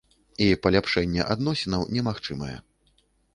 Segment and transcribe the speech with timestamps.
[0.45, 2.55] І паляпшэнне адносінаў немагчымае.